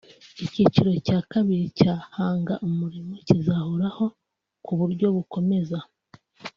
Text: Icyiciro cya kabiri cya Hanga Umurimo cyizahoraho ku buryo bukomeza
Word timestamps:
Icyiciro 0.45 0.91
cya 1.07 1.19
kabiri 1.31 1.65
cya 1.79 1.93
Hanga 2.15 2.53
Umurimo 2.67 3.13
cyizahoraho 3.25 4.05
ku 4.65 4.71
buryo 4.79 5.07
bukomeza 5.15 5.77